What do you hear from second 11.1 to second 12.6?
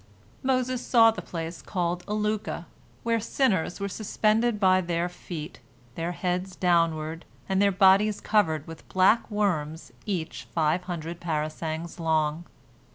parasangs long.